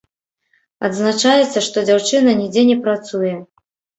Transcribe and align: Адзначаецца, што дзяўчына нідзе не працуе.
Адзначаецца, 0.89 1.59
што 1.67 1.77
дзяўчына 1.89 2.35
нідзе 2.41 2.63
не 2.73 2.77
працуе. 2.87 3.37